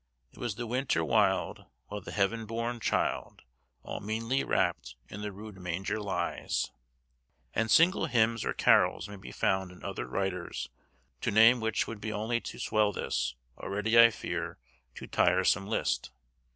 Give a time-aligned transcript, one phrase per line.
[0.31, 3.43] "It was the winter wild, While the heaven born child,
[3.83, 6.71] All meanly wrapt, in the rude manger lies;"
[7.53, 10.69] and single hymns or carols may be found in other writers,
[11.21, 14.57] to name which would only be to swell this, already I fear,
[14.95, 16.09] too tiresome list.